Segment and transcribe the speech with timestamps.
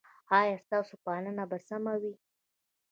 [0.39, 2.13] ایا ستاسو پالنه به سمه وي؟